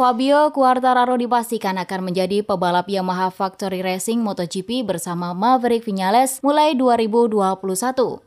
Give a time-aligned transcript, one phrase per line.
[0.00, 7.60] Fabio Quartararo dipastikan akan menjadi pebalap Yamaha Factory Racing MotoGP bersama Maverick Vinales mulai 2021.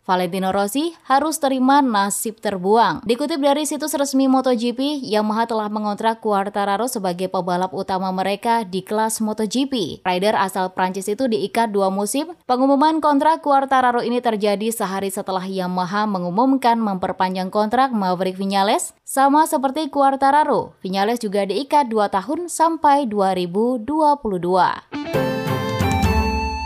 [0.05, 3.01] Valentino Rossi harus terima nasib terbuang.
[3.09, 9.17] Dikutip dari situs resmi MotoGP, Yamaha telah mengontrak Quartararo sebagai pebalap utama mereka di kelas
[9.17, 10.05] MotoGP.
[10.05, 12.37] Rider asal Prancis itu diikat dua musim.
[12.45, 19.89] Pengumuman kontrak Quartararo ini terjadi sehari setelah Yamaha mengumumkan memperpanjang kontrak Maverick Vinales sama seperti
[19.89, 20.77] Quartararo.
[20.77, 23.87] Vinales juga diikat diikat 2 tahun sampai 2022.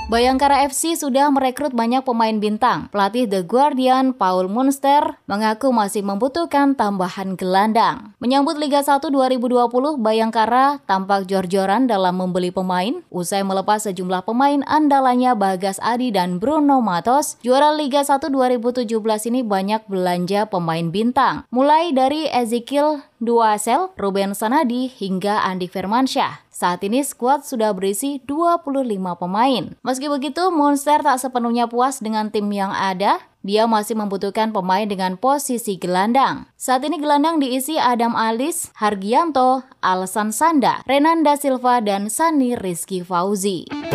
[0.07, 2.87] Bayangkara FC sudah merekrut banyak pemain bintang.
[2.95, 8.15] Pelatih The Guardian, Paul Munster, mengaku masih membutuhkan tambahan gelandang.
[8.23, 9.67] Menyambut Liga 1 2020,
[9.99, 13.03] Bayangkara tampak jor-joran dalam membeli pemain.
[13.11, 18.87] Usai melepas sejumlah pemain andalannya Bagas Adi dan Bruno Matos, juara Liga 1 2017
[19.27, 21.43] ini banyak belanja pemain bintang.
[21.51, 26.45] Mulai dari Ezekiel Duasel, Ruben Sanadi, hingga Andi Firmansyah.
[26.53, 28.77] Saat ini skuad sudah berisi 25
[29.17, 29.73] pemain.
[29.81, 33.21] Meski begitu, Monster tak sepenuhnya puas dengan tim yang ada.
[33.41, 36.49] Dia masih membutuhkan pemain dengan posisi gelandang.
[36.59, 43.86] Saat ini gelandang diisi Adam Alis, Hargianto, Alsan Sanda, Renanda Silva, dan Sani Rizky Fauzi.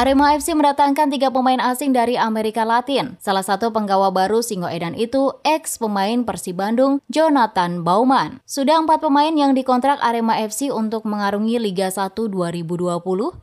[0.00, 3.20] Arema FC mendatangkan tiga pemain asing dari Amerika Latin.
[3.20, 8.40] Salah satu penggawa baru Singoedan itu ex pemain Persib Bandung, Jonathan Bauman.
[8.48, 12.96] Sudah empat pemain yang dikontrak Arema FC untuk mengarungi Liga 1 2020.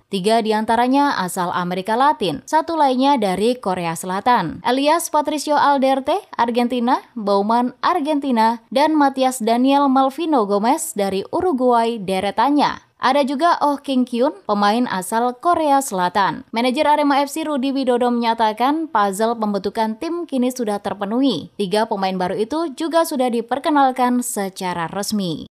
[0.09, 4.65] Tiga di antaranya asal Amerika Latin, satu lainnya dari Korea Selatan.
[4.65, 12.86] Elias Patricio Alderte, Argentina, Bauman, Argentina, dan Matias Daniel Malvino Gomez dari Uruguay deretannya.
[12.97, 16.49] Ada juga Oh King Kyun, pemain asal Korea Selatan.
[16.49, 21.53] Manajer Arema FC Rudi Widodo menyatakan puzzle pembentukan tim kini sudah terpenuhi.
[21.61, 25.45] Tiga pemain baru itu juga sudah diperkenalkan secara resmi.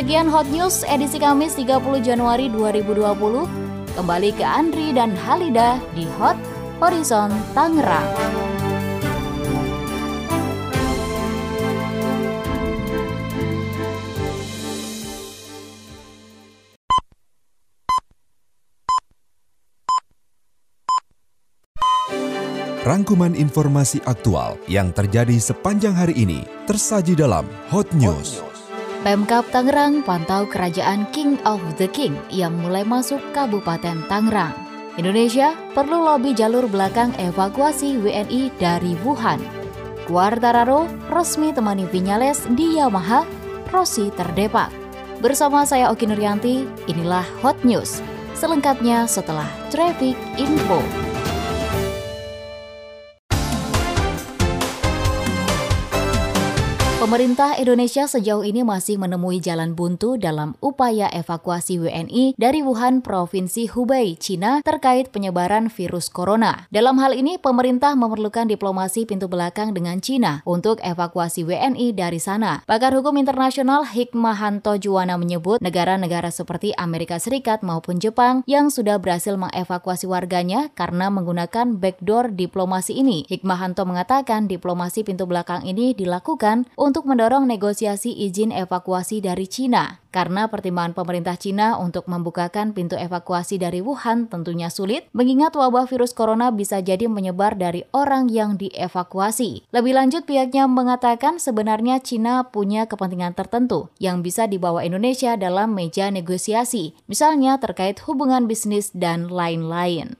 [0.00, 4.00] Sekian Hot News edisi Kamis 30 Januari 2020.
[4.00, 6.40] Kembali ke Andri dan Halida di Hot
[6.80, 8.08] Horizon Tangerang.
[22.88, 28.40] Rangkuman informasi aktual yang terjadi sepanjang hari ini tersaji dalam Hot News.
[28.40, 28.49] Hot News.
[29.00, 34.52] Pemkap Tangerang pantau kerajaan King of the King yang mulai masuk Kabupaten Tangerang.
[35.00, 39.40] Indonesia perlu lobi jalur belakang evakuasi WNI dari Wuhan.
[40.04, 43.24] Quartararo resmi temani Vinales di Yamaha,
[43.72, 44.68] Rossi terdepak.
[45.24, 48.04] Bersama saya Oki Nuryanti, inilah Hot News.
[48.36, 51.09] Selengkapnya setelah Traffic Info.
[57.10, 63.66] Pemerintah Indonesia sejauh ini masih menemui jalan buntu dalam upaya evakuasi WNI dari Wuhan, Provinsi
[63.66, 66.70] Hubei, Cina terkait penyebaran virus corona.
[66.70, 72.62] Dalam hal ini, pemerintah memerlukan diplomasi pintu belakang dengan Cina untuk evakuasi WNI dari sana.
[72.62, 79.34] Pakar hukum internasional Hikmahanto Juwana menyebut negara-negara seperti Amerika Serikat maupun Jepang yang sudah berhasil
[79.34, 83.26] mengevakuasi warganya karena menggunakan backdoor diplomasi ini.
[83.26, 90.00] Hikmahanto mengatakan diplomasi pintu belakang ini dilakukan untuk mendorong negosiasi izin evakuasi dari Cina.
[90.10, 96.10] Karena pertimbangan pemerintah Cina untuk membukakan pintu evakuasi dari Wuhan tentunya sulit, mengingat wabah virus
[96.10, 99.70] corona bisa jadi menyebar dari orang yang dievakuasi.
[99.70, 106.10] Lebih lanjut, pihaknya mengatakan sebenarnya Cina punya kepentingan tertentu yang bisa dibawa Indonesia dalam meja
[106.10, 110.18] negosiasi, misalnya terkait hubungan bisnis dan lain-lain.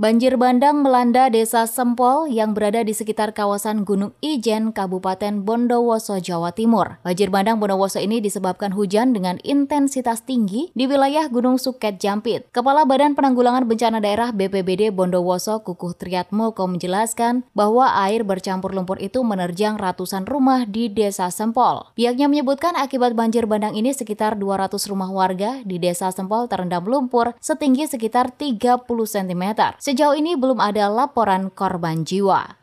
[0.00, 6.48] Banjir bandang melanda desa Sempol yang berada di sekitar kawasan Gunung Ijen, Kabupaten Bondowoso, Jawa
[6.56, 6.96] Timur.
[7.04, 12.48] Banjir bandang Bondowoso ini disebabkan hujan dengan intensitas tinggi di wilayah Gunung Suket Jampit.
[12.56, 19.20] Kepala Badan Penanggulangan Bencana Daerah BPBD Bondowoso Kukuh Triatmoko menjelaskan bahwa air bercampur lumpur itu
[19.20, 21.92] menerjang ratusan rumah di desa Sempol.
[21.92, 27.36] Pihaknya menyebutkan akibat banjir bandang ini sekitar 200 rumah warga di desa Sempol terendam lumpur
[27.44, 29.44] setinggi sekitar 30 cm.
[29.92, 32.56] Sejauh ini belum ada laporan korban jiwa.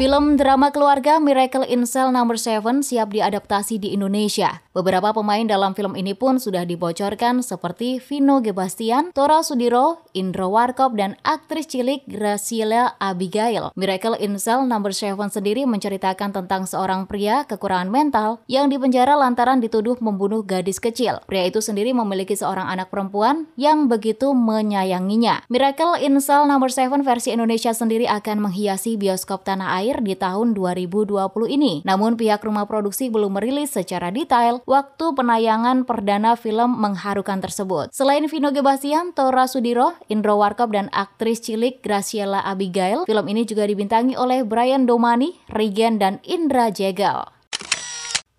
[0.00, 4.64] Film drama keluarga Miracle in Cell Number 7 siap diadaptasi di Indonesia.
[4.72, 10.96] Beberapa pemain dalam film ini pun sudah dibocorkan seperti Vino Gebastian, Tora Sudiro, Indro Warkop,
[10.96, 13.68] dan aktris cilik Graciela Abigail.
[13.76, 19.60] Miracle in Cell Number 7 sendiri menceritakan tentang seorang pria kekurangan mental yang dipenjara lantaran
[19.60, 21.20] dituduh membunuh gadis kecil.
[21.28, 25.44] Pria itu sendiri memiliki seorang anak perempuan yang begitu menyayanginya.
[25.52, 30.54] Miracle in Cell Number 7 versi Indonesia sendiri akan menghiasi bioskop tanah air di tahun
[30.54, 31.18] 2020
[31.50, 31.82] ini.
[31.82, 37.90] Namun pihak rumah produksi belum merilis secara detail waktu penayangan perdana film mengharukan tersebut.
[37.90, 43.66] Selain Vino Gebastian, Tora Sudiro, Indro Warkop, dan aktris cilik Graciela Abigail, film ini juga
[43.66, 47.42] dibintangi oleh Brian Domani, Regen, dan Indra Jegal.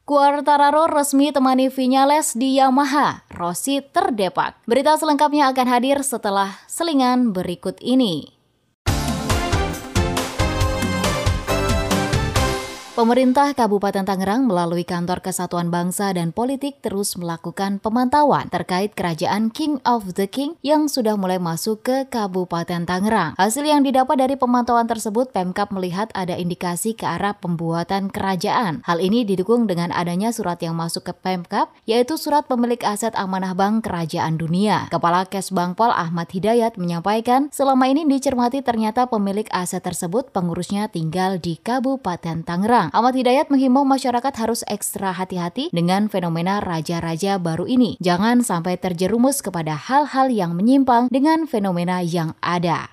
[0.03, 3.23] Quartararo resmi temani Vinales di Yamaha.
[3.31, 4.59] Rossi terdepak.
[4.67, 8.32] Berita selengkapnya akan hadir setelah selingan berikut ini.
[12.93, 19.81] Pemerintah Kabupaten Tangerang melalui Kantor Kesatuan Bangsa dan Politik terus melakukan pemantauan terkait kerajaan King
[19.81, 23.33] of the King yang sudah mulai masuk ke Kabupaten Tangerang.
[23.33, 28.85] Hasil yang didapat dari pemantauan tersebut, Pemkap melihat ada indikasi ke arah pembuatan kerajaan.
[28.85, 33.57] Hal ini didukung dengan adanya surat yang masuk ke Pemkap, yaitu surat pemilik aset amanah
[33.57, 34.85] bank kerajaan dunia.
[34.93, 41.57] Kepala Kesbangpol Ahmad Hidayat menyampaikan, selama ini dicermati ternyata pemilik aset tersebut pengurusnya tinggal di
[41.57, 42.82] Kabupaten Tangerang.
[42.83, 42.99] Tangerang.
[42.99, 47.95] Ahmad Hidayat menghimbau masyarakat harus ekstra hati-hati dengan fenomena raja-raja baru ini.
[48.03, 52.91] Jangan sampai terjerumus kepada hal-hal yang menyimpang dengan fenomena yang ada.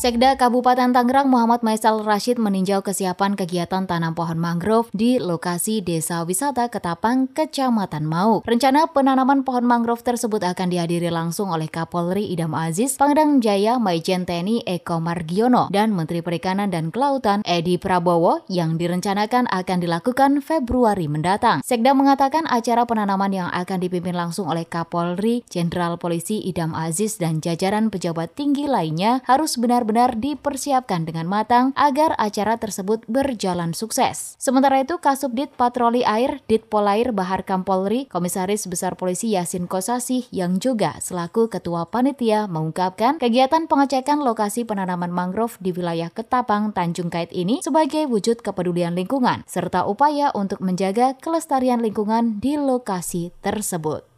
[0.00, 6.24] Sekda Kabupaten Tangerang Muhammad Maisal Rashid meninjau kesiapan kegiatan tanam pohon mangrove di lokasi Desa
[6.24, 8.40] Wisata Ketapang, Kecamatan Mau.
[8.48, 14.24] Rencana penanaman pohon mangrove tersebut akan dihadiri langsung oleh Kapolri Idam Aziz, Pangdam Jaya Maijen
[14.24, 21.12] TNI Eko Margiono, dan Menteri Perikanan dan Kelautan Edi Prabowo yang direncanakan akan dilakukan Februari
[21.12, 21.60] mendatang.
[21.60, 27.44] Sekda mengatakan acara penanaman yang akan dipimpin langsung oleh Kapolri, Jenderal Polisi Idam Aziz, dan
[27.44, 34.38] jajaran pejabat tinggi lainnya harus benar-benar benar-benar dipersiapkan dengan matang agar acara tersebut berjalan sukses.
[34.38, 40.94] Sementara itu, Kasubdit Patroli Air Ditpolair Bahar Kampolri, Komisaris Besar Polisi Yasin Kosasih yang juga
[41.02, 47.58] selaku Ketua Panitia mengungkapkan kegiatan pengecekan lokasi penanaman mangrove di wilayah Ketapang, Tanjung Kait ini
[47.58, 54.09] sebagai wujud kepedulian lingkungan serta upaya untuk menjaga kelestarian lingkungan di lokasi tersebut.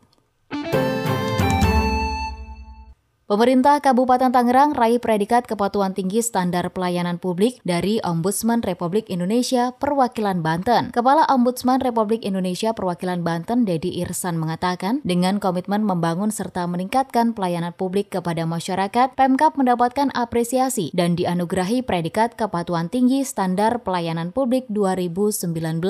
[3.32, 10.44] Pemerintah Kabupaten Tangerang raih predikat kepatuhan tinggi standar pelayanan publik dari Ombudsman Republik Indonesia Perwakilan
[10.44, 10.93] Banten.
[10.93, 17.73] Kepala Ombudsman Republik Indonesia Perwakilan Banten, Dedi Irsan mengatakan, dengan komitmen membangun serta meningkatkan pelayanan
[17.73, 25.81] publik kepada masyarakat, Pemkap mendapatkan apresiasi dan dianugerahi predikat kepatuhan tinggi standar pelayanan publik 2019.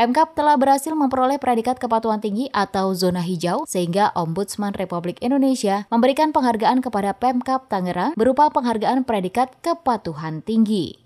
[0.00, 6.32] Pemkap telah berhasil memperoleh predikat kepatuhan tinggi atau zona hijau sehingga Ombudsman Republik Indonesia memberikan
[6.32, 11.02] penghargaan kepada Pemkap Tangerang berupa penghargaan predikat kepatuhan tinggi.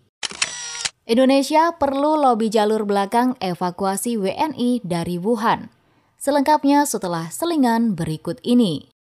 [1.09, 5.73] Indonesia perlu lobi jalur belakang evakuasi WNI dari Wuhan.
[6.21, 8.93] Selengkapnya setelah selingan berikut ini.